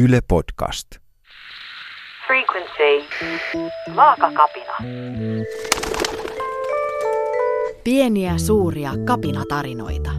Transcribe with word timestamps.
Yle 0.00 0.20
Podcast. 0.28 0.86
Frequency. 2.26 3.08
Vaakakapina. 3.96 4.72
Pieniä 7.84 8.38
suuria 8.38 8.90
kapinatarinoita. 9.04 10.10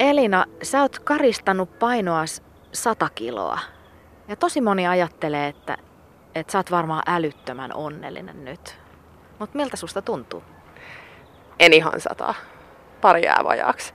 Elina, 0.00 0.44
sä 0.62 0.82
oot 0.82 0.98
karistanut 0.98 1.78
painoas 1.78 2.42
100 2.72 3.08
kiloa. 3.14 3.58
Ja 4.28 4.36
tosi 4.36 4.60
moni 4.60 4.86
ajattelee, 4.86 5.48
että, 5.48 5.76
että 6.34 6.52
sä 6.52 6.58
oot 6.58 6.70
varmaan 6.70 7.02
älyttömän 7.06 7.74
onnellinen 7.74 8.44
nyt. 8.44 8.78
Mutta 9.38 9.58
miltä 9.58 9.76
susta 9.76 10.02
tuntuu? 10.02 10.42
En 11.58 11.72
ihan 11.72 12.00
sataa. 12.00 12.34
Pari 13.00 13.24
jää 13.24 13.40
vajaaksi. 13.44 13.94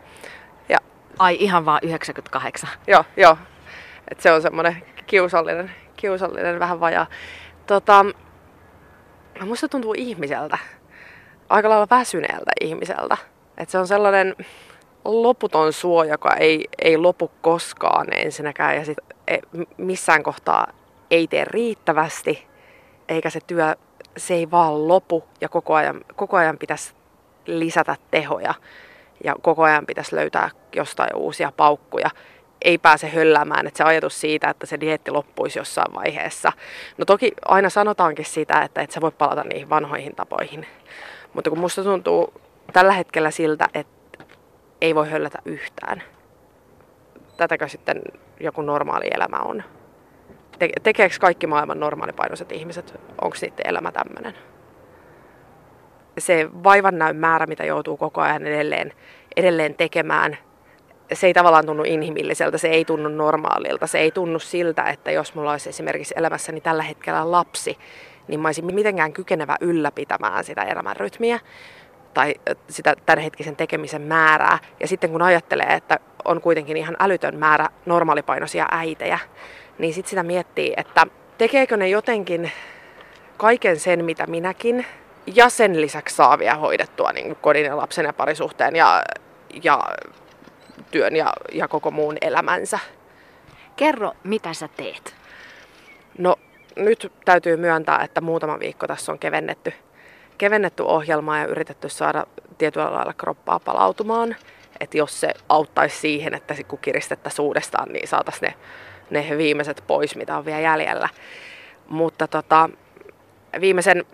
Ai 1.19 1.37
ihan 1.39 1.65
vaan 1.65 1.79
98. 1.83 2.69
joo, 2.87 3.03
joo. 3.17 3.37
Et 4.11 4.21
se 4.21 4.31
on 4.31 4.41
semmoinen 4.41 4.83
kiusallinen, 5.07 5.71
kiusallinen 5.95 6.59
vähän 6.59 6.79
vajaa. 6.79 7.07
Tota, 7.67 8.05
musta 9.45 9.69
tuntuu 9.69 9.93
ihmiseltä. 9.97 10.57
Aika 11.49 11.69
lailla 11.69 11.87
väsyneeltä 11.89 12.51
ihmiseltä. 12.61 13.17
Et 13.57 13.69
se 13.69 13.77
on 13.77 13.87
sellainen 13.87 14.35
loputon 15.05 15.73
suo, 15.73 16.03
joka 16.03 16.35
ei, 16.35 16.67
ei 16.81 16.97
lopu 16.97 17.31
koskaan 17.41 18.07
ensinnäkään. 18.15 18.75
Ja 18.75 18.85
sit 18.85 18.97
e- 19.27 19.39
missään 19.77 20.23
kohtaa 20.23 20.67
ei 21.11 21.27
tee 21.27 21.45
riittävästi. 21.45 22.47
Eikä 23.09 23.29
se 23.29 23.39
työ, 23.47 23.75
se 24.17 24.33
ei 24.33 24.51
vaan 24.51 24.87
lopu. 24.87 25.23
Ja 25.41 25.49
koko 25.49 25.75
ajan, 25.75 26.01
koko 26.15 26.37
ajan 26.37 26.57
pitäisi 26.57 26.93
lisätä 27.45 27.95
tehoja. 28.11 28.53
Ja 29.23 29.35
koko 29.41 29.63
ajan 29.63 29.85
pitäisi 29.85 30.15
löytää 30.15 30.49
jostain 30.75 31.15
uusia 31.15 31.51
paukkuja 31.57 32.09
ei 32.61 32.77
pääse 32.77 33.09
hölläämään, 33.09 33.67
että 33.67 33.77
se 33.77 33.83
ajatus 33.83 34.21
siitä, 34.21 34.49
että 34.49 34.65
se 34.65 34.79
dieetti 34.79 35.11
loppuisi 35.11 35.59
jossain 35.59 35.93
vaiheessa. 35.93 36.51
No 36.97 37.05
toki 37.05 37.31
aina 37.45 37.69
sanotaankin 37.69 38.25
sitä, 38.25 38.61
että 38.61 38.81
et 38.81 38.91
sä 38.91 39.01
voi 39.01 39.11
palata 39.11 39.43
niihin 39.43 39.69
vanhoihin 39.69 40.15
tapoihin. 40.15 40.67
Mutta 41.33 41.49
kun 41.49 41.59
musta 41.59 41.83
tuntuu 41.83 42.33
tällä 42.73 42.93
hetkellä 42.93 43.31
siltä, 43.31 43.67
että 43.73 44.25
ei 44.81 44.95
voi 44.95 45.09
höllätä 45.09 45.39
yhtään. 45.45 46.03
Tätäkö 47.37 47.67
sitten 47.67 48.01
joku 48.39 48.61
normaali 48.61 49.05
elämä 49.11 49.37
on? 49.37 49.63
Te- 50.59 50.69
tekeekö 50.83 51.15
kaikki 51.21 51.47
maailman 51.47 51.79
normaalipainoiset 51.79 52.51
ihmiset? 52.51 52.99
Onko 53.21 53.37
niiden 53.41 53.67
elämä 53.67 53.91
tämmöinen? 53.91 54.50
Se 56.17 56.49
vaivannäön 56.63 57.15
määrä, 57.15 57.45
mitä 57.45 57.65
joutuu 57.65 57.97
koko 57.97 58.21
ajan 58.21 58.47
edelleen, 58.47 58.93
edelleen 59.35 59.75
tekemään, 59.75 60.37
se 61.13 61.27
ei 61.27 61.33
tavallaan 61.33 61.65
tunnu 61.65 61.83
inhimilliseltä, 61.83 62.57
se 62.57 62.67
ei 62.67 62.85
tunnu 62.85 63.09
normaalilta, 63.09 63.87
se 63.87 63.99
ei 63.99 64.11
tunnu 64.11 64.39
siltä, 64.39 64.83
että 64.83 65.11
jos 65.11 65.35
mulla 65.35 65.51
olisi 65.51 65.69
esimerkiksi 65.69 66.13
elämässäni 66.17 66.61
tällä 66.61 66.83
hetkellä 66.83 67.31
lapsi, 67.31 67.77
niin 68.27 68.39
mä 68.39 68.47
olisin 68.47 68.75
mitenkään 68.75 69.13
kykenevä 69.13 69.57
ylläpitämään 69.61 70.43
sitä 70.43 70.63
elämänrytmiä 70.63 71.39
tai 72.13 72.35
sitä 72.69 72.95
tämänhetkisen 73.05 73.55
tekemisen 73.55 74.01
määrää. 74.01 74.59
Ja 74.79 74.87
sitten 74.87 75.09
kun 75.09 75.21
ajattelee, 75.21 75.73
että 75.73 75.99
on 76.25 76.41
kuitenkin 76.41 76.77
ihan 76.77 76.95
älytön 76.99 77.37
määrä 77.37 77.69
normaalipainoisia 77.85 78.65
äitejä, 78.71 79.19
niin 79.77 79.93
sitten 79.93 80.09
sitä 80.09 80.23
miettii, 80.23 80.73
että 80.77 81.07
tekeekö 81.37 81.77
ne 81.77 81.89
jotenkin 81.89 82.51
kaiken 83.37 83.79
sen, 83.79 84.05
mitä 84.05 84.27
minäkin, 84.27 84.85
ja 85.27 85.49
sen 85.49 85.81
lisäksi 85.81 86.15
saa 86.15 86.39
vielä 86.39 86.55
hoidettua 86.55 87.11
niin 87.11 87.35
kodin 87.35 87.65
ja 87.65 87.77
lapsen 87.77 88.05
ja 88.05 88.13
parisuhteen 88.13 88.75
ja, 88.75 89.03
ja 89.63 89.83
työn 90.91 91.15
ja, 91.15 91.33
ja 91.51 91.67
koko 91.67 91.91
muun 91.91 92.17
elämänsä. 92.21 92.79
Kerro, 93.75 94.11
mitä 94.23 94.53
sä 94.53 94.67
teet. 94.67 95.15
No 96.17 96.35
nyt 96.75 97.11
täytyy 97.25 97.57
myöntää, 97.57 98.03
että 98.03 98.21
muutama 98.21 98.59
viikko 98.59 98.87
tässä 98.87 99.11
on 99.11 99.19
kevennetty, 99.19 99.73
kevennetty 100.37 100.83
ohjelmaa 100.83 101.37
ja 101.37 101.45
yritetty 101.45 101.89
saada 101.89 102.27
tietyllä 102.57 102.93
lailla 102.93 103.13
kroppaa 103.13 103.59
palautumaan. 103.59 104.35
Että 104.79 104.97
jos 104.97 105.19
se 105.19 105.33
auttaisi 105.49 105.97
siihen, 105.97 106.33
että 106.33 106.55
kun 106.67 106.79
kiristettäisiin 106.79 107.45
uudestaan, 107.45 107.89
niin 107.89 108.07
saataisiin 108.07 108.53
ne, 109.09 109.25
ne 109.29 109.37
viimeiset 109.37 109.83
pois, 109.87 110.15
mitä 110.15 110.37
on 110.37 110.45
vielä 110.45 110.59
jäljellä. 110.59 111.09
Mutta 111.87 112.27
tota, 112.27 112.69
viimeisen 113.61 114.05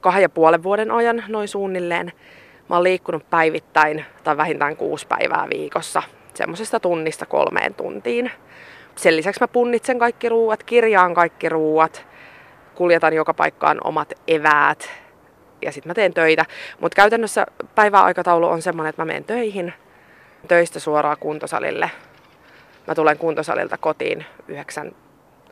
kahden 0.00 0.22
ja 0.22 0.28
puolen 0.28 0.62
vuoden 0.62 0.90
ajan 0.90 1.24
noin 1.28 1.48
suunnilleen 1.48 2.12
Mä 2.70 2.76
oon 2.76 2.84
liikkunut 2.84 3.30
päivittäin 3.30 4.04
tai 4.24 4.36
vähintään 4.36 4.76
kuusi 4.76 5.06
päivää 5.06 5.46
viikossa 5.50 6.02
semmoisesta 6.34 6.80
tunnista 6.80 7.26
kolmeen 7.26 7.74
tuntiin. 7.74 8.30
Sen 8.96 9.16
lisäksi 9.16 9.40
mä 9.40 9.48
punnitsen 9.48 9.98
kaikki 9.98 10.28
ruuat, 10.28 10.62
kirjaan 10.62 11.14
kaikki 11.14 11.48
ruuat, 11.48 12.06
kuljetan 12.74 13.14
joka 13.14 13.34
paikkaan 13.34 13.78
omat 13.84 14.12
eväät 14.28 14.90
ja 15.62 15.72
sitten 15.72 15.90
mä 15.90 15.94
teen 15.94 16.14
töitä. 16.14 16.44
Mutta 16.80 16.96
käytännössä 16.96 17.46
päiväaikataulu 17.74 18.46
on 18.46 18.62
semmoinen, 18.62 18.90
että 18.90 19.02
mä 19.02 19.06
menen 19.06 19.24
töihin, 19.24 19.72
töistä 20.48 20.80
suoraan 20.80 21.16
kuntosalille. 21.20 21.90
Mä 22.86 22.94
tulen 22.94 23.18
kuntosalilta 23.18 23.78
kotiin 23.78 24.24
yhdeksän, 24.48 24.92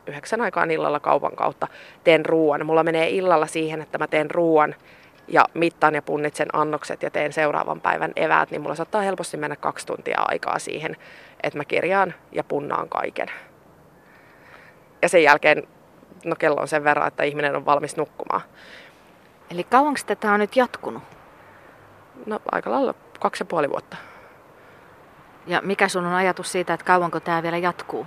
yhdeksän 0.09 0.41
aikaan 0.41 0.71
illalla 0.71 0.99
kaupan 0.99 1.35
kautta, 1.35 1.67
teen 2.03 2.25
ruoan. 2.25 2.65
Mulla 2.65 2.83
menee 2.83 3.09
illalla 3.09 3.47
siihen, 3.47 3.81
että 3.81 3.97
mä 3.97 4.07
teen 4.07 4.31
ruoan 4.31 4.75
ja 5.27 5.45
mittaan 5.53 5.95
ja 5.95 6.01
punnitsen 6.01 6.47
annokset 6.53 7.03
ja 7.03 7.11
teen 7.11 7.33
seuraavan 7.33 7.81
päivän 7.81 8.11
eväät, 8.15 8.51
niin 8.51 8.61
mulla 8.61 8.75
saattaa 8.75 9.01
helposti 9.01 9.37
mennä 9.37 9.55
kaksi 9.55 9.87
tuntia 9.87 10.21
aikaa 10.27 10.59
siihen, 10.59 10.95
että 11.43 11.57
mä 11.57 11.65
kirjaan 11.65 12.13
ja 12.31 12.43
punnaan 12.43 12.89
kaiken. 12.89 13.27
Ja 15.01 15.09
sen 15.09 15.23
jälkeen, 15.23 15.67
no 16.25 16.35
kello 16.35 16.61
on 16.61 16.67
sen 16.67 16.83
verran, 16.83 17.07
että 17.07 17.23
ihminen 17.23 17.55
on 17.55 17.65
valmis 17.65 17.97
nukkumaan. 17.97 18.41
Eli 19.51 19.63
kauanko 19.63 19.99
tätä 20.05 20.31
on 20.31 20.39
nyt 20.39 20.55
jatkunut? 20.55 21.03
No 22.25 22.39
aika 22.51 22.71
lailla 22.71 22.93
kaksi 23.19 23.41
ja 23.41 23.45
puoli 23.45 23.69
vuotta. 23.69 23.97
Ja 25.47 25.61
mikä 25.63 25.87
sun 25.87 26.05
on 26.05 26.13
ajatus 26.13 26.51
siitä, 26.51 26.73
että 26.73 26.85
kauanko 26.85 27.19
tämä 27.19 27.43
vielä 27.43 27.57
jatkuu? 27.57 28.05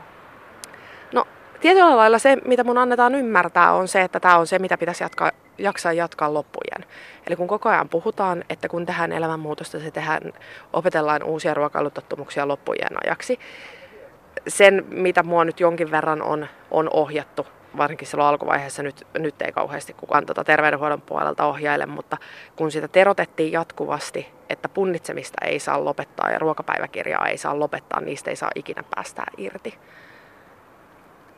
Tietyllä 1.63 1.97
lailla 1.97 2.19
se, 2.19 2.37
mitä 2.45 2.65
mun 2.65 2.79
annetaan 2.79 3.15
ymmärtää, 3.15 3.73
on 3.73 3.89
se, 3.89 4.03
että 4.03 4.21
tämä 4.21 4.39
on 4.39 4.47
se, 4.47 4.59
mitä 4.59 4.79
pitäisi 4.79 5.05
jatkaa 5.05 5.31
jaksaa 5.59 5.93
jatkaa 5.93 6.35
loppujen. 6.35 6.91
Eli 7.27 7.37
kun 7.37 7.49
koko 7.49 7.69
ajan 7.69 7.89
puhutaan, 7.89 8.45
että 8.49 8.69
kun 8.69 8.87
tehdään 8.87 9.13
elämänmuutosta, 9.13 9.81
se 9.81 9.91
tehdään, 9.91 10.33
opetellaan 10.73 11.23
uusia 11.23 11.55
ruokailutottumuksia 11.55 12.49
loppujen 12.49 13.07
ajaksi. 13.07 13.39
Sen, 14.49 14.85
mitä 14.89 15.23
mua 15.23 15.45
nyt 15.45 15.61
jonkin 15.61 15.91
verran 15.91 16.23
on, 16.23 16.47
on 16.71 16.91
ohjattu, 16.93 17.47
varsinkin 17.77 18.09
silloin 18.09 18.29
alkuvaiheessa, 18.29 18.83
nyt, 18.83 19.07
nyt 19.19 19.43
ei 19.43 19.53
kauheasti 19.53 19.93
kukaan 19.93 20.27
tuota 20.27 20.45
terveydenhuollon 20.45 21.01
puolelta 21.01 21.47
ohjaile, 21.47 21.87
mutta 21.87 22.17
kun 22.57 22.71
sitä 22.71 22.89
terotettiin 22.89 23.53
jatkuvasti, 23.53 24.29
että 24.49 24.69
punnitsemista 24.69 25.47
ei 25.47 25.59
saa 25.59 25.85
lopettaa 25.85 26.31
ja 26.31 26.39
ruokapäiväkirjaa 26.39 27.29
ei 27.29 27.39
saa 27.39 27.59
lopettaa, 27.59 28.01
niistä 28.01 28.31
ei 28.31 28.37
saa 28.37 28.51
ikinä 28.55 28.83
päästää 28.95 29.27
irti. 29.37 29.79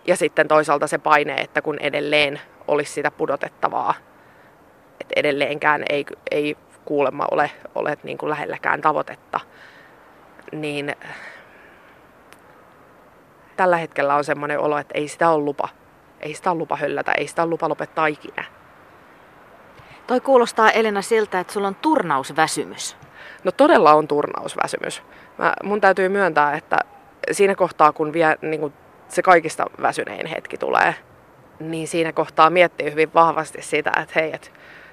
Ja 0.06 0.16
sitten 0.16 0.48
toisaalta 0.48 0.86
se 0.86 0.98
paine, 0.98 1.34
että 1.34 1.62
kun 1.62 1.78
edelleen 1.78 2.40
olisi 2.68 2.92
sitä 2.92 3.10
pudotettavaa, 3.10 3.94
että 5.00 5.12
edelleenkään 5.16 5.84
ei, 5.88 6.06
ei 6.30 6.56
kuulemma 6.84 7.26
ole, 7.30 7.50
ole 7.74 7.98
niin 8.02 8.18
kuin 8.18 8.30
lähelläkään 8.30 8.80
tavoitetta, 8.80 9.40
niin 10.52 10.96
tällä 13.56 13.76
hetkellä 13.76 14.14
on 14.14 14.24
semmoinen 14.24 14.60
olo, 14.60 14.78
että 14.78 14.98
ei 14.98 15.08
sitä 15.08 15.30
ole 15.30 15.44
lupa. 15.44 15.68
Ei 16.20 16.34
sitä 16.34 16.50
ole 16.50 16.58
lupa 16.58 16.76
höllätä, 16.76 17.12
ei 17.12 17.26
sitä 17.26 17.42
ole 17.42 17.50
lupa 17.50 17.68
lopettaa 17.68 18.06
ikinä. 18.06 18.44
Toi 20.06 20.20
kuulostaa 20.20 20.70
Elina 20.70 21.02
siltä, 21.02 21.40
että 21.40 21.52
sulla 21.52 21.68
on 21.68 21.74
turnausväsymys. 21.74 22.96
No 23.44 23.52
todella 23.52 23.94
on 23.94 24.08
turnausväsymys. 24.08 25.02
Mä, 25.38 25.54
mun 25.62 25.80
täytyy 25.80 26.08
myöntää, 26.08 26.56
että 26.56 26.78
siinä 27.32 27.54
kohtaa, 27.54 27.92
kun 27.92 28.12
vie 28.12 28.38
niin 28.42 28.60
kuin 28.60 28.72
se 29.08 29.22
kaikista 29.22 29.64
väsynein 29.82 30.26
hetki 30.26 30.58
tulee, 30.58 30.94
niin 31.60 31.88
siinä 31.88 32.12
kohtaa 32.12 32.50
miettii 32.50 32.90
hyvin 32.90 33.14
vahvasti 33.14 33.62
sitä, 33.62 33.92
että 34.02 34.20
hei, 34.20 34.32
että 34.34 34.48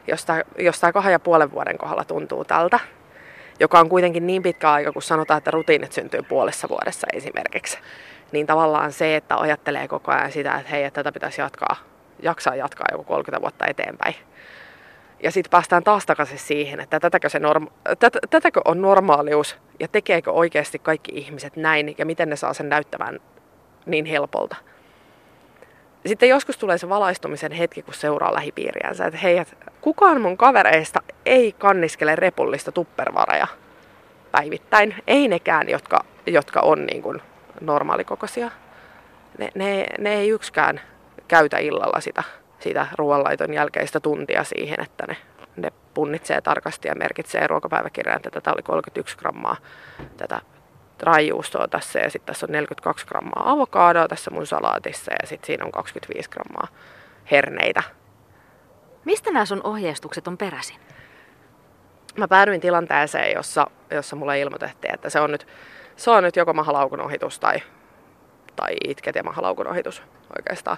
jos 0.07 0.25
tämä, 0.25 0.41
jos 0.57 0.79
tämä 0.79 0.93
kahden 0.93 1.11
ja 1.11 1.19
puolen 1.19 1.51
vuoden 1.51 1.77
kohdalla 1.77 2.03
tuntuu 2.03 2.45
tältä, 2.45 2.79
joka 3.59 3.79
on 3.79 3.89
kuitenkin 3.89 4.27
niin 4.27 4.43
pitkä 4.43 4.71
aika, 4.71 4.91
kun 4.91 5.01
sanotaan, 5.01 5.37
että 5.37 5.51
rutiinit 5.51 5.91
syntyy 5.91 6.21
puolessa 6.21 6.69
vuodessa 6.69 7.07
esimerkiksi, 7.13 7.77
niin 8.31 8.47
tavallaan 8.47 8.91
se, 8.91 9.15
että 9.15 9.37
ajattelee 9.37 9.87
koko 9.87 10.11
ajan 10.11 10.31
sitä, 10.31 10.55
että 10.55 10.69
hei, 10.69 10.83
että 10.83 11.03
tätä 11.03 11.11
pitäisi 11.11 11.41
jatkaa, 11.41 11.75
jaksaa 12.21 12.55
jatkaa 12.55 12.85
joku 12.91 13.03
30 13.03 13.41
vuotta 13.41 13.65
eteenpäin. 13.67 14.15
Ja 15.23 15.31
sitten 15.31 15.51
päästään 15.51 15.83
taas 15.83 16.05
takaisin 16.05 16.39
siihen, 16.39 16.79
että 16.79 16.99
tätäkö, 16.99 17.29
se 17.29 17.39
norma- 17.39 17.71
tät- 17.89 18.27
tätäkö 18.29 18.61
on 18.65 18.81
normaalius 18.81 19.57
ja 19.79 19.87
tekeekö 19.87 20.31
oikeasti 20.31 20.79
kaikki 20.79 21.11
ihmiset 21.15 21.55
näin 21.55 21.95
ja 21.97 22.05
miten 22.05 22.29
ne 22.29 22.35
saa 22.35 22.53
sen 22.53 22.69
näyttämään 22.69 23.19
niin 23.85 24.05
helpolta. 24.05 24.55
Sitten 26.05 26.29
joskus 26.29 26.57
tulee 26.57 26.77
se 26.77 26.89
valaistumisen 26.89 27.51
hetki, 27.51 27.81
kun 27.81 27.93
seuraa 27.93 28.33
lähipiiriänsä, 28.33 29.05
että 29.05 29.19
hei, 29.19 29.45
kukaan 29.81 30.21
mun 30.21 30.37
kavereista 30.37 30.99
ei 31.25 31.51
kanniskele 31.51 32.15
repullista 32.15 32.71
tuppervareja. 32.71 33.47
päivittäin. 34.31 34.95
Ei 35.07 35.27
nekään, 35.27 35.69
jotka, 35.69 36.05
jotka 36.27 36.59
on 36.59 36.85
niin 36.85 37.01
kuin 37.01 37.21
normaalikokoisia. 37.61 38.51
Ne, 39.37 39.49
ne, 39.55 39.85
ne 39.99 40.13
ei 40.13 40.29
yksikään 40.29 40.81
käytä 41.27 41.57
illalla 41.57 42.01
sitä, 42.01 42.23
sitä 42.59 42.87
ruoanlaiton 42.97 43.53
jälkeistä 43.53 43.99
tuntia 43.99 44.43
siihen, 44.43 44.81
että 44.81 45.07
ne, 45.07 45.17
ne 45.55 45.71
punnitsee 45.93 46.41
tarkasti 46.41 46.87
ja 46.87 46.95
merkitsee 46.95 47.47
ruokapäiväkirjaan, 47.47 48.17
että 48.17 48.29
tätä 48.29 48.53
oli 48.53 48.61
31 48.63 49.17
grammaa 49.17 49.55
tätä 50.17 50.41
raijuustoa 51.01 51.67
tässä 51.67 51.99
ja 51.99 52.09
sitten 52.09 52.33
tässä 52.33 52.45
on 52.45 52.51
42 52.51 53.05
grammaa 53.05 53.51
avokadoa 53.51 54.07
tässä 54.07 54.31
mun 54.31 54.47
salaatissa 54.47 55.11
ja 55.21 55.27
sitten 55.27 55.47
siinä 55.47 55.65
on 55.65 55.71
25 55.71 56.29
grammaa 56.29 56.67
herneitä. 57.31 57.83
Mistä 59.05 59.31
nämä 59.31 59.45
sun 59.45 59.61
ohjeistukset 59.63 60.27
on 60.27 60.37
peräisin? 60.37 60.77
Mä 62.17 62.27
päädyin 62.27 62.61
tilanteeseen, 62.61 63.33
jossa, 63.35 63.67
jossa 63.91 64.15
mulle 64.15 64.39
ilmoitettiin, 64.39 64.93
että 64.93 65.09
se 65.09 65.19
on 65.19 65.31
nyt, 65.31 65.47
se 65.95 66.11
on 66.11 66.23
nyt 66.23 66.35
joko 66.35 66.53
mahalaukun 66.53 67.01
ohitus 67.01 67.39
tai, 67.39 67.61
tai 68.55 68.75
itket 68.87 69.15
ja 69.15 69.23
mahalaukun 69.23 69.67
ohitus 69.67 70.03
oikeastaan. 70.37 70.77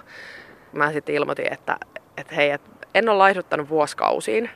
Mä 0.72 0.92
sitten 0.92 1.14
ilmoitin, 1.14 1.52
että, 1.52 1.76
että 2.16 2.34
hei, 2.34 2.50
et 2.50 2.62
en 2.94 3.08
ole 3.08 3.18
laihduttanut 3.18 3.68
vuosikausiin, 3.68 4.50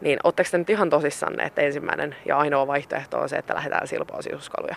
niin 0.00 0.18
ootteko 0.24 0.48
te 0.50 0.58
nyt 0.58 0.70
ihan 0.70 0.90
tosissanne, 0.90 1.44
että 1.44 1.62
ensimmäinen 1.62 2.16
ja 2.26 2.38
ainoa 2.38 2.66
vaihtoehto 2.66 3.18
on 3.18 3.28
se, 3.28 3.36
että 3.36 3.54
lähdetään 3.54 3.88
silpoa 3.88 4.22
sisuskaluja? 4.22 4.76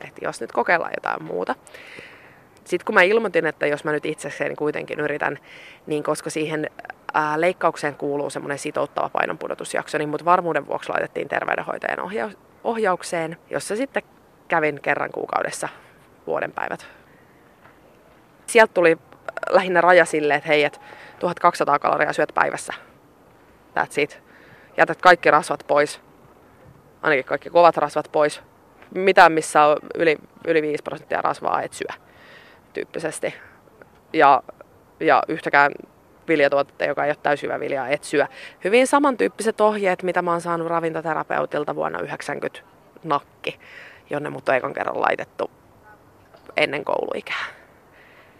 Että 0.00 0.20
jos 0.22 0.40
nyt 0.40 0.52
kokeillaan 0.52 0.92
jotain 0.96 1.22
muuta. 1.22 1.54
Sitten 2.64 2.84
kun 2.86 2.94
mä 2.94 3.02
ilmoitin, 3.02 3.46
että 3.46 3.66
jos 3.66 3.84
mä 3.84 3.92
nyt 3.92 4.06
itsekseen 4.06 4.56
kuitenkin 4.56 5.00
yritän, 5.00 5.38
niin 5.86 6.02
koska 6.02 6.30
siihen 6.30 6.70
ää, 7.14 7.40
leikkaukseen 7.40 7.94
kuuluu 7.94 8.30
semmoinen 8.30 8.58
sitouttava 8.58 9.08
painonpudotusjakso, 9.08 9.98
niin 9.98 10.08
mut 10.08 10.24
varmuuden 10.24 10.66
vuoksi 10.66 10.88
laitettiin 10.88 11.28
terveydenhoitajan 11.28 12.00
ohja- 12.00 12.36
ohjaukseen, 12.64 13.36
jossa 13.50 13.76
sitten 13.76 14.02
kävin 14.48 14.80
kerran 14.82 15.10
kuukaudessa 15.12 15.68
vuoden 16.26 16.52
päivät. 16.52 16.86
Sieltä 18.46 18.74
tuli 18.74 18.98
lähinnä 19.50 19.80
raja 19.80 20.04
sille, 20.04 20.34
että 20.34 20.48
hei, 20.48 20.64
et 20.64 20.80
1200 21.18 21.78
kaloria 21.78 22.12
syöt 22.12 22.32
päivässä. 22.34 22.72
That's 23.78 24.00
it. 24.00 24.27
Jätät 24.78 25.02
kaikki 25.02 25.30
rasvat 25.30 25.64
pois. 25.66 26.00
Ainakin 27.02 27.24
kaikki 27.24 27.50
kovat 27.50 27.76
rasvat 27.76 28.08
pois. 28.12 28.42
Mitään, 28.94 29.32
missä 29.32 29.64
on 29.64 29.76
yli, 29.94 30.18
yli 30.46 30.62
5 30.62 30.82
prosenttia 30.82 31.22
rasvaa, 31.22 31.62
et 31.62 31.72
syö. 31.72 31.88
Tyyppisesti. 32.72 33.34
Ja, 34.12 34.42
ja 35.00 35.22
yhtäkään 35.28 35.72
viljatuotetta, 36.28 36.84
joka 36.84 37.04
ei 37.04 37.10
ole 37.10 37.16
täysjyvä 37.22 37.60
viljaa, 37.60 37.88
et 37.88 38.04
syö. 38.04 38.26
Hyvin 38.64 38.86
samantyyppiset 38.86 39.60
ohjeet, 39.60 40.02
mitä 40.02 40.22
mä 40.22 40.30
oon 40.30 40.40
saanut 40.40 40.68
ravintoterapeutilta 40.68 41.74
vuonna 41.74 42.00
90 42.00 42.60
nakki, 43.04 43.60
jonne 44.10 44.30
mut 44.30 44.48
on 44.48 44.54
ekan 44.54 44.74
kerran 44.74 45.00
laitettu 45.00 45.50
ennen 46.56 46.84
kouluikää. 46.84 47.44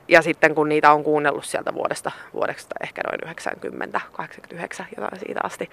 Ja 0.09 0.23
sitten 0.23 0.55
kun 0.55 0.69
niitä 0.69 0.93
on 0.93 1.05
kuunnellut 1.05 1.45
sieltä 1.45 1.75
vuodesta, 1.75 2.11
vuodesta 2.35 2.75
ehkä 2.81 3.03
noin 3.07 3.19
90, 3.23 4.01
89, 4.13 4.87
jotain 4.97 5.19
siitä 5.19 5.41
asti, 5.43 5.71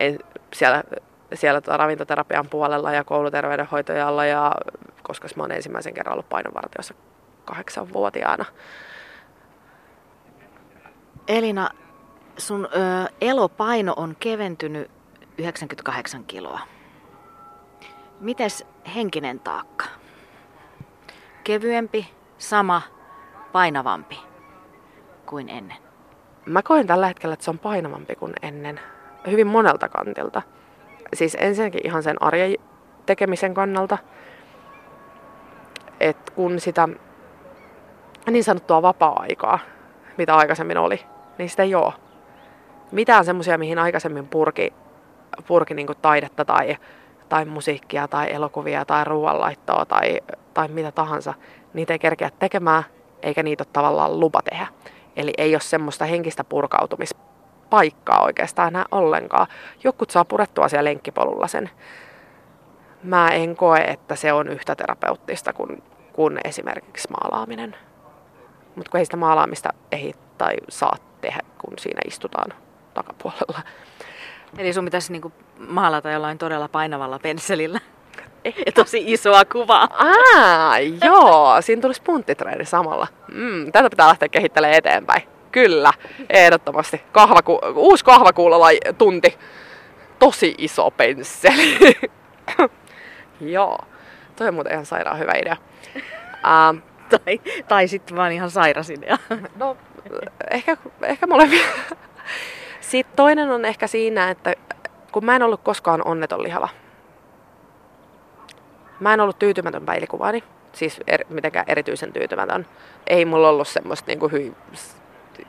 en, 0.00 0.18
siellä, 0.52 0.82
siellä 1.34 1.60
tota 1.60 1.76
ravintoterapian 1.76 2.48
puolella 2.48 2.92
ja 2.92 3.04
kouluterveydenhoitajalla, 3.04 4.24
ja 4.24 4.52
koska 5.02 5.28
mä 5.36 5.42
oon 5.42 5.52
ensimmäisen 5.52 5.94
kerran 5.94 6.12
ollut 6.12 6.28
painonvartiossa 6.28 6.94
kahdeksanvuotiaana. 7.44 8.44
Elina, 11.28 11.70
sun 12.38 12.64
ö, 12.64 13.12
elopaino 13.20 13.94
on 13.96 14.16
keventynyt 14.20 14.90
98 15.38 16.24
kiloa. 16.24 16.60
Mites 18.20 18.66
henkinen 18.94 19.40
taakka? 19.40 19.84
Kevyempi, 21.44 22.10
sama, 22.38 22.82
painavampi 23.52 24.18
kuin 25.26 25.48
ennen. 25.48 25.76
Mä 26.46 26.62
koen 26.62 26.86
tällä 26.86 27.06
hetkellä, 27.06 27.32
että 27.32 27.44
se 27.44 27.50
on 27.50 27.58
painavampi 27.58 28.14
kuin 28.14 28.32
ennen. 28.42 28.80
Hyvin 29.26 29.46
monelta 29.46 29.88
kantilta. 29.88 30.42
Siis 31.14 31.36
ensinnäkin 31.40 31.80
ihan 31.84 32.02
sen 32.02 32.22
arjen 32.22 32.54
tekemisen 33.06 33.54
kannalta. 33.54 33.98
Että 36.00 36.32
kun 36.32 36.60
sitä 36.60 36.88
niin 38.30 38.44
sanottua 38.44 38.82
vapaa-aikaa, 38.82 39.58
mitä 40.18 40.36
aikaisemmin 40.36 40.78
oli, 40.78 41.00
niin 41.38 41.50
sitä 41.50 41.62
ei 41.62 41.74
ole. 41.74 41.92
Mitään 42.92 43.24
semmoisia, 43.24 43.58
mihin 43.58 43.78
aikaisemmin 43.78 44.28
purki, 44.28 44.72
purki 45.46 45.74
niin 45.74 45.86
taidetta 46.02 46.44
tai, 46.44 46.76
tai 47.28 47.44
musiikkia 47.44 48.08
tai 48.08 48.32
elokuvia 48.32 48.84
tai 48.84 49.04
ruoanlaittoa 49.04 49.84
tai, 49.84 50.20
tai 50.54 50.68
mitä 50.68 50.92
tahansa, 50.92 51.34
niitä 51.74 51.92
ei 51.92 51.98
kerkeä 51.98 52.30
tekemään 52.38 52.84
eikä 53.22 53.42
niitä 53.42 53.62
ole 53.62 53.70
tavallaan 53.72 54.20
lupa 54.20 54.40
tehdä. 54.42 54.66
Eli 55.16 55.32
ei 55.38 55.54
ole 55.54 55.60
semmoista 55.60 56.04
henkistä 56.04 56.44
purkautumispaikkaa 57.70 58.24
oikeastaan 58.24 58.68
enää 58.68 58.84
ollenkaan. 58.90 59.46
Jokut 59.84 60.10
saa 60.10 60.24
purettua 60.24 60.68
siellä 60.68 60.88
lenkkipolulla 60.88 61.46
sen. 61.46 61.70
Mä 63.02 63.28
en 63.28 63.56
koe, 63.56 63.78
että 63.78 64.16
se 64.16 64.32
on 64.32 64.48
yhtä 64.48 64.76
terapeuttista 64.76 65.52
kuin, 65.52 65.82
kuin 66.12 66.38
esimerkiksi 66.44 67.08
maalaaminen. 67.10 67.76
Mutta 68.76 68.90
kun 68.90 68.98
ei 68.98 69.04
sitä 69.04 69.16
maalaamista 69.16 69.68
ei 69.92 70.14
tai 70.38 70.54
saa 70.68 70.96
tehdä, 71.20 71.40
kun 71.58 71.78
siinä 71.78 72.00
istutaan 72.06 72.52
takapuolella. 72.94 73.60
Eli 74.58 74.72
sun 74.72 74.84
pitäisi 74.84 75.12
niinku 75.12 75.32
maalata 75.68 76.10
jollain 76.10 76.38
todella 76.38 76.68
painavalla 76.68 77.18
pensselillä. 77.18 77.80
Ja 78.66 78.72
tosi 78.72 79.04
isoa 79.06 79.44
kuvaa. 79.44 79.88
Aa, 79.92 80.78
joo, 80.78 81.62
siinä 81.62 81.82
tulisi 81.82 82.02
punttitreeni 82.02 82.64
samalla. 82.64 83.06
Mm, 83.32 83.72
tätä 83.72 83.90
pitää 83.90 84.08
lähteä 84.08 84.28
kehittelemään 84.28 84.78
eteenpäin. 84.78 85.22
Kyllä, 85.52 85.92
ehdottomasti. 86.30 87.02
Kahvaku- 87.12 87.60
uusi 87.74 88.04
kahvakuulola 88.04 88.66
tunti. 88.98 89.38
Tosi 90.18 90.54
iso 90.58 90.90
pensseli. 90.90 91.78
joo, 93.40 93.78
toi 94.36 94.48
on 94.48 94.54
muuten 94.54 94.72
ihan 94.72 94.86
sairaan 94.86 95.18
hyvä 95.18 95.32
idea. 95.32 95.56
Ähm, 96.34 96.78
Tai, 97.10 97.40
tai 97.68 97.88
sitten 97.88 98.16
vaan 98.16 98.32
ihan 98.32 98.50
sairas 98.50 98.90
idea. 98.90 99.18
No, 99.56 99.76
ehkä, 100.50 100.76
ehkä 101.02 101.26
molemmia. 101.26 101.64
Sitten 102.80 103.16
toinen 103.16 103.50
on 103.50 103.64
ehkä 103.64 103.86
siinä, 103.86 104.30
että 104.30 104.54
kun 105.12 105.24
mä 105.24 105.36
en 105.36 105.42
ollut 105.42 105.60
koskaan 105.62 106.02
onneton 106.06 106.42
lihava. 106.42 106.68
Mä 109.00 109.14
en 109.14 109.20
ollut 109.20 109.38
tyytymätön 109.38 109.86
päilikuvaani, 109.86 110.44
siis 110.72 111.00
er, 111.06 111.24
mitenkään 111.28 111.64
erityisen 111.68 112.12
tyytymätön. 112.12 112.66
Ei 113.06 113.24
mulla 113.24 113.48
ollut 113.48 113.68
semmoista 113.68 114.06
niinku 114.06 114.28
hyi, 114.28 114.52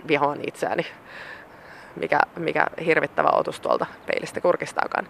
vihoan 0.07 0.39
itseäni, 0.47 0.85
mikä, 1.95 2.19
mikä 2.35 2.67
hirvittävä 2.85 3.29
otus 3.33 3.59
tuolta 3.59 3.85
peilistä 4.05 4.41
kurkistaakaan. 4.41 5.07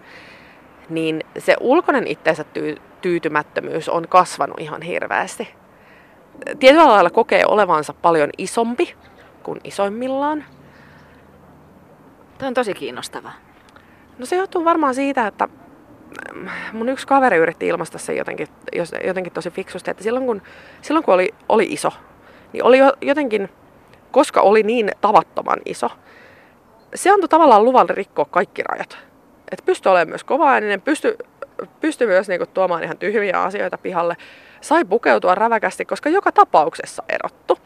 Niin 0.88 1.20
se 1.38 1.56
ulkoinen 1.60 2.06
itteensä 2.06 2.44
tyy, 2.44 2.76
tyytymättömyys 3.00 3.88
on 3.88 4.08
kasvanut 4.08 4.60
ihan 4.60 4.82
hirveästi. 4.82 5.54
Tietyllä 6.58 6.88
lailla 6.88 7.10
kokee 7.10 7.44
olevansa 7.46 7.92
paljon 7.92 8.30
isompi 8.38 8.94
kuin 9.42 9.60
isoimmillaan. 9.64 10.44
Tämä 12.38 12.48
on 12.48 12.54
tosi 12.54 12.74
kiinnostavaa. 12.74 13.32
No 14.18 14.26
se 14.26 14.36
johtuu 14.36 14.64
varmaan 14.64 14.94
siitä, 14.94 15.26
että 15.26 15.48
mun 16.72 16.88
yksi 16.88 17.06
kaveri 17.06 17.36
yritti 17.36 17.66
ilmaista 17.66 17.98
sen 17.98 18.16
jotenkin, 18.16 18.48
jotenkin 19.06 19.32
tosi 19.32 19.50
fiksusti, 19.50 19.90
että 19.90 20.02
silloin 20.02 20.26
kun, 20.26 20.42
silloin 20.82 21.04
kun 21.04 21.14
oli, 21.14 21.34
oli 21.48 21.64
iso, 21.64 21.92
niin 22.52 22.64
oli 22.64 22.78
jotenkin, 23.02 23.48
koska 24.12 24.40
oli 24.40 24.62
niin 24.62 24.90
tavattoman 25.00 25.58
iso, 25.64 25.90
se 26.94 27.10
antoi 27.10 27.28
tavallaan 27.28 27.64
luvan 27.64 27.90
rikkoa 27.90 28.24
kaikki 28.24 28.62
rajat. 28.62 28.98
Että 29.52 29.64
pystyi 29.66 29.90
olemaan 29.90 30.08
myös 30.08 30.24
kovaääninen, 30.24 30.80
pystyi, 30.80 31.16
pystyi 31.80 32.06
myös 32.06 32.28
niinku 32.28 32.46
tuomaan 32.46 32.84
ihan 32.84 32.98
tyhmiä 32.98 33.42
asioita 33.42 33.78
pihalle, 33.78 34.16
sai 34.60 34.84
pukeutua 34.84 35.34
räväkästi, 35.34 35.84
koska 35.84 36.08
joka 36.08 36.32
tapauksessa 36.32 37.02
erottu. 37.08 37.58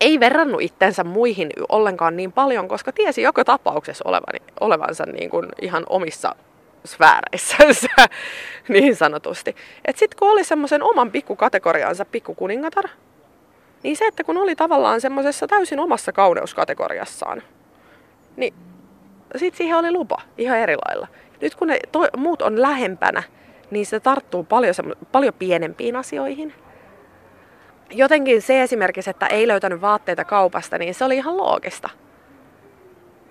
Ei 0.00 0.20
verrannut 0.20 0.62
itsensä 0.62 1.04
muihin 1.04 1.50
ollenkaan 1.68 2.16
niin 2.16 2.32
paljon, 2.32 2.68
koska 2.68 2.92
tiesi 2.92 3.22
joka 3.22 3.44
tapauksessa 3.44 4.04
olevani, 4.08 4.38
olevansa 4.60 5.04
niin 5.06 5.30
kuin 5.30 5.48
ihan 5.60 5.84
omissa 5.88 6.34
sfääreissänsä, 6.84 7.88
niin 8.68 8.96
sanotusti. 8.96 9.56
Et 9.84 9.96
sitten 9.98 10.18
kun 10.18 10.30
oli 10.30 10.44
semmoisen 10.44 10.82
oman 10.82 11.10
pikkukategoriansa 11.10 12.04
pikkukuningatar, 12.04 12.84
niin 13.82 13.96
se, 13.96 14.06
että 14.06 14.24
kun 14.24 14.36
oli 14.36 14.56
tavallaan 14.56 15.00
semmoisessa 15.00 15.46
täysin 15.46 15.80
omassa 15.80 16.12
kauneuskategoriassaan, 16.12 17.42
niin 18.36 18.54
sitten 19.36 19.58
siihen 19.58 19.76
oli 19.76 19.92
lupa 19.92 20.16
ihan 20.38 20.58
eri 20.58 20.76
lailla. 20.76 21.08
Nyt 21.40 21.54
kun 21.54 21.68
ne 21.68 21.78
to, 21.92 22.08
muut 22.16 22.42
on 22.42 22.62
lähempänä, 22.62 23.22
niin 23.70 23.86
se 23.86 24.00
tarttuu 24.00 24.44
paljon, 24.44 24.74
paljon 25.12 25.34
pienempiin 25.34 25.96
asioihin. 25.96 26.54
Jotenkin 27.90 28.42
se 28.42 28.62
esimerkiksi, 28.62 29.10
että 29.10 29.26
ei 29.26 29.48
löytänyt 29.48 29.80
vaatteita 29.80 30.24
kaupasta, 30.24 30.78
niin 30.78 30.94
se 30.94 31.04
oli 31.04 31.16
ihan 31.16 31.36
loogista. 31.36 31.90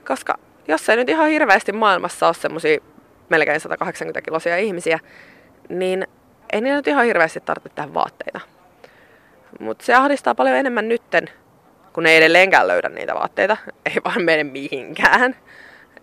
Koska 0.08 0.38
jos 0.67 0.89
ei 0.89 0.96
nyt 0.96 1.10
ihan 1.10 1.29
hirveästi 1.29 1.72
maailmassa 1.72 2.27
ole 2.27 2.34
semmoisia 2.34 2.79
melkein 3.29 3.62
180-kiloisia 3.62 4.58
ihmisiä, 4.58 5.00
niin 5.70 6.08
ei 6.53 6.62
niillä 6.62 6.77
nyt 6.77 6.88
ihan 6.88 7.05
hirveästi 7.05 7.39
tarvitse 7.39 7.75
tehdä 7.75 7.93
vaatteita. 7.93 8.39
Mutta 9.60 9.86
se 9.86 9.93
ahdistaa 9.93 10.36
paljon 10.36 10.55
enemmän 10.55 10.89
nytten, 10.89 11.29
kun 11.93 12.05
ei 12.05 12.17
edelleenkään 12.17 12.67
löydä 12.67 12.89
niitä 12.89 13.15
vaatteita. 13.15 13.58
Ei 13.86 13.96
vaan 14.05 14.22
mene 14.22 14.43
mihinkään. 14.43 15.36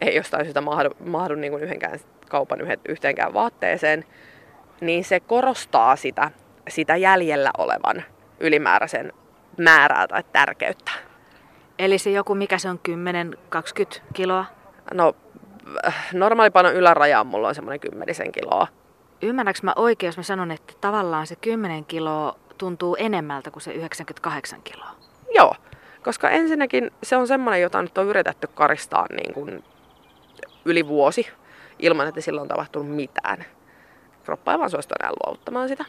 Ei 0.01 0.17
jostain 0.17 0.45
syystä 0.45 0.61
mahdu, 0.61 0.91
mahdu 1.05 1.35
niin 1.35 1.53
kuin 1.53 1.63
yhdenkään 1.63 1.99
kaupan 2.29 2.59
yhteenkään 2.89 3.35
vaatteeseen. 3.35 4.05
Niin 4.81 5.05
se 5.05 5.21
korostaa 5.21 5.97
sitä, 5.97 6.31
sitä 6.69 6.97
jäljellä 6.97 7.51
olevan 7.59 8.05
ylimääräisen 8.41 9.13
määrää 9.59 10.09
tai 10.09 10.25
tärkeyttä. 10.33 10.93
Eli 11.79 11.99
se 11.99 12.11
joku, 12.11 12.35
mikä 12.35 12.59
se 12.59 12.69
on, 12.69 12.81
10-20 13.99 14.01
kiloa? 14.13 14.45
No, 14.95 15.17
normaalipanon 16.13 16.75
yläraja 16.75 17.21
on 17.21 17.27
mulla 17.27 17.49
on 17.49 17.55
semmoinen 17.55 17.81
kymmenisen 17.81 18.33
kiloa. 18.33 18.67
Ymmärrätkö 19.23 19.61
mä 19.63 19.73
oikein, 19.77 20.09
jos 20.09 20.17
mä 20.17 20.23
sanon, 20.23 20.51
että 20.51 20.75
tavallaan 20.81 21.27
se 21.27 21.37
10 21.37 21.85
kiloa 21.85 22.37
tuntuu 22.59 22.97
enemmältä 22.97 23.51
kuin 23.51 23.63
se 23.63 23.73
98 23.73 24.63
kiloa? 24.63 24.91
Joo, 25.35 25.55
koska 26.03 26.31
ensinnäkin 26.31 26.91
se 27.03 27.17
on 27.17 27.29
semmoinen, 27.29 27.61
jota 27.61 27.83
nyt 27.83 27.99
on 27.99 28.07
yritetty 28.07 28.47
karistaa 28.55 29.07
niin 29.11 29.35
kuin 29.35 29.65
yli 30.65 30.89
vuosi 30.89 31.27
ilman, 31.79 32.09
että 32.09 32.21
sillä 32.21 32.41
on 32.41 32.49
tapahtunut 32.49 32.97
mitään. 32.97 33.45
Kroppa 34.25 34.53
ei 34.53 34.59
vaan 34.59 34.71
suostu 34.71 34.95
enää 35.01 35.13
luovuttamaan 35.25 35.69
sitä. 35.69 35.85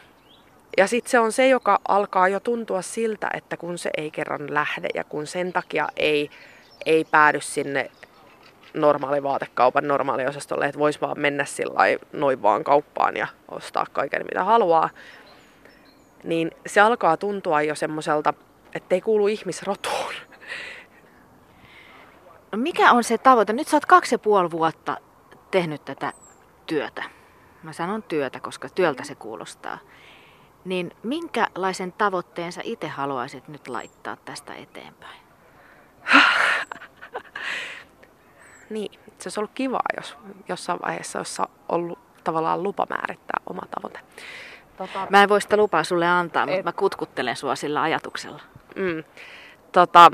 Ja 0.76 0.86
sitten 0.86 1.10
se 1.10 1.18
on 1.18 1.32
se, 1.32 1.48
joka 1.48 1.78
alkaa 1.88 2.28
jo 2.28 2.40
tuntua 2.40 2.82
siltä, 2.82 3.30
että 3.34 3.56
kun 3.56 3.78
se 3.78 3.90
ei 3.96 4.10
kerran 4.10 4.54
lähde 4.54 4.88
ja 4.94 5.04
kun 5.04 5.26
sen 5.26 5.52
takia 5.52 5.88
ei, 5.96 6.30
ei 6.86 7.04
päädy 7.04 7.40
sinne 7.40 7.90
normaali 8.74 9.22
vaatekaupan 9.22 9.88
normaaliosastolle, 9.88 10.66
että 10.66 10.78
voisi 10.78 11.00
vaan 11.00 11.20
mennä 11.20 11.44
sillä 11.44 11.80
noin 12.12 12.42
vaan 12.42 12.64
kauppaan 12.64 13.16
ja 13.16 13.26
ostaa 13.48 13.86
kaiken 13.92 14.24
mitä 14.30 14.44
haluaa, 14.44 14.90
niin 16.24 16.50
se 16.66 16.80
alkaa 16.80 17.16
tuntua 17.16 17.62
jo 17.62 17.74
semmoiselta, 17.74 18.34
että 18.74 18.94
ei 18.94 19.00
kuulu 19.00 19.28
ihmisrotuun. 19.28 20.14
No 22.52 22.58
mikä 22.58 22.92
on 22.92 23.04
se 23.04 23.18
tavoite? 23.18 23.52
Nyt 23.52 23.68
sä 23.68 23.76
oot 23.76 23.86
kaksi 23.86 24.14
ja 24.14 24.18
puoli 24.18 24.50
vuotta 24.50 24.96
tehnyt 25.50 25.84
tätä 25.84 26.12
työtä. 26.66 27.02
Mä 27.62 27.72
sanon 27.72 28.02
työtä, 28.02 28.40
koska 28.40 28.68
työltä 28.68 29.04
se 29.04 29.14
kuulostaa. 29.14 29.78
Niin 30.64 30.96
minkälaisen 31.02 31.92
tavoitteen 31.92 32.52
sä 32.52 32.60
itse 32.64 32.88
haluaisit 32.88 33.48
nyt 33.48 33.68
laittaa 33.68 34.16
tästä 34.16 34.54
eteenpäin? 34.54 35.20
niin, 38.70 38.92
se 39.18 39.26
olisi 39.26 39.40
ollut 39.40 39.50
kiva, 39.54 39.80
jos 39.96 40.16
jossain 40.48 40.78
vaiheessa 40.82 41.18
olisi 41.18 41.42
ollut 41.68 41.98
tavallaan 42.24 42.62
lupa 42.62 42.86
määrittää 42.90 43.40
oma 43.46 43.62
tavoite. 43.70 44.00
Tota, 44.80 45.06
mä 45.10 45.22
en 45.22 45.28
voi 45.28 45.40
sitä 45.40 45.56
lupaa 45.56 45.84
sulle 45.84 46.06
antaa, 46.06 46.42
et... 46.42 46.48
mutta 46.48 46.64
mä 46.64 46.72
kutkuttelen 46.72 47.36
sua 47.36 47.54
sillä 47.54 47.82
ajatuksella. 47.82 48.40
Mm. 48.76 49.04
Tota, 49.72 50.10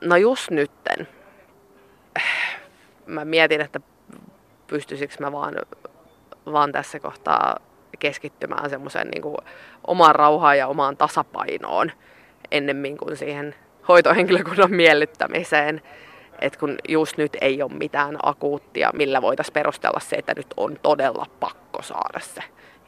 no 0.00 0.16
just 0.16 0.50
nytten. 0.50 1.08
Mä 3.06 3.24
mietin, 3.24 3.60
että 3.60 3.80
pystyisikö 4.66 5.14
mä 5.20 5.32
vaan, 5.32 5.54
vaan 6.52 6.72
tässä 6.72 7.00
kohtaa 7.00 7.56
keskittymään 7.98 8.70
semmoiseen 8.70 9.08
niin 9.08 9.36
omaan 9.86 10.14
rauhaan 10.14 10.58
ja 10.58 10.66
omaan 10.66 10.96
tasapainoon 10.96 11.92
ennemmin 12.50 12.96
kuin 12.96 13.16
siihen 13.16 13.54
hoitohenkilökunnan 13.88 14.72
miellyttämiseen. 14.74 15.82
Et 16.40 16.56
kun 16.56 16.76
just 16.88 17.16
nyt 17.16 17.36
ei 17.40 17.62
ole 17.62 17.72
mitään 17.72 18.16
akuuttia, 18.22 18.90
millä 18.94 19.22
voitaisiin 19.22 19.54
perustella 19.54 20.00
se, 20.00 20.16
että 20.16 20.32
nyt 20.36 20.54
on 20.56 20.78
todella 20.82 21.26
pakko 21.40 21.82
saada 21.82 22.20
se 22.20 22.42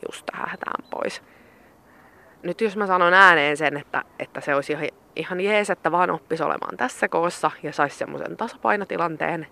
just 0.08 0.26
tähän 0.26 0.58
pois. 0.90 1.22
Nyt 2.42 2.60
jos 2.60 2.76
mä 2.76 2.86
sanon 2.86 3.14
ääneen 3.14 3.56
sen, 3.56 3.76
että, 3.76 4.02
että 4.18 4.40
se 4.40 4.54
olisi 4.54 4.72
ihan, 4.72 4.88
ihan 5.16 5.40
jees, 5.40 5.70
että 5.70 5.92
vaan 5.92 6.10
oppisi 6.10 6.42
olemaan 6.42 6.76
tässä 6.76 7.08
koossa 7.08 7.50
ja 7.62 7.72
saisi 7.72 7.96
semmoisen 7.96 8.36
tasapainotilanteen, 8.36 9.46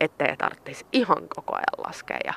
ettei 0.00 0.36
tarvitsisi 0.36 0.86
ihan 0.92 1.28
koko 1.36 1.54
ajan 1.54 1.86
laskea 1.86 2.18
ja 2.24 2.34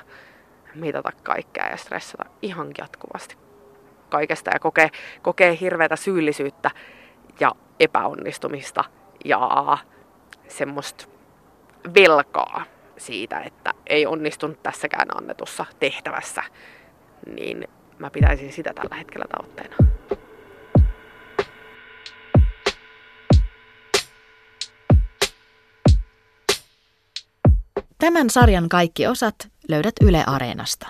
mitata 0.74 1.10
kaikkea 1.22 1.68
ja 1.68 1.76
stressata 1.76 2.24
ihan 2.42 2.70
jatkuvasti 2.78 3.36
kaikesta 4.08 4.50
ja 4.54 4.58
kokee, 4.58 4.90
kokee 5.22 5.58
hirveätä 5.60 5.96
syyllisyyttä 5.96 6.70
ja 7.40 7.52
epäonnistumista 7.80 8.84
ja 9.24 9.78
semmoista 10.48 11.06
velkaa 11.94 12.64
siitä, 12.96 13.40
että 13.40 13.74
ei 13.86 14.06
onnistunut 14.06 14.62
tässäkään 14.62 15.16
annetussa 15.16 15.66
tehtävässä, 15.80 16.42
niin 17.34 17.68
mä 17.98 18.10
pitäisin 18.10 18.52
sitä 18.52 18.72
tällä 18.74 18.96
hetkellä 18.96 19.24
tavoitteena. 19.30 19.76
Tämän 27.98 28.30
sarjan 28.30 28.68
kaikki 28.68 29.06
osat 29.06 29.34
löydät 29.68 29.94
Yle 30.00 30.24
Areenasta. 30.26 30.86